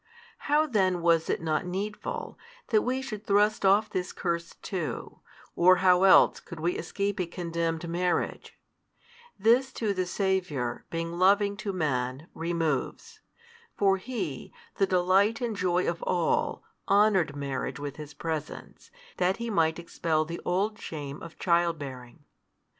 [0.49, 2.35] How then was it not needful
[2.69, 5.19] that we should thrust off this curse too,
[5.55, 8.57] or how else could we escape a condemned marriage?
[9.37, 13.19] This too the Saviour, being loving to man, removes.
[13.77, 19.51] For He, the Delight and Joy of all, honoured marriage with His Presence, that He
[19.51, 22.25] might expel the old shame of child bearing.